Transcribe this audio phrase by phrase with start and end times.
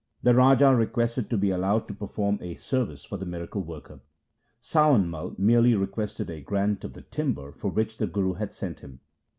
[0.23, 3.99] The Raja requested to be allowed to perform a service for the miracle worker.
[4.59, 8.79] Sawan Mai merely requested a grant of the timber for which the Guru had sent
[8.79, 9.01] him.